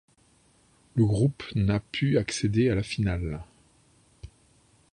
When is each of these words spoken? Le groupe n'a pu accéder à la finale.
Le 0.95 1.05
groupe 1.05 1.43
n'a 1.53 1.79
pu 1.79 2.17
accéder 2.17 2.69
à 2.71 2.73
la 2.73 2.81
finale. 2.81 3.43